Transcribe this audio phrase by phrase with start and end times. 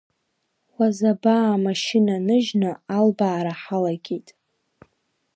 [0.77, 4.27] Уазабаа амашьына ныжьны албаара ҳалагеит.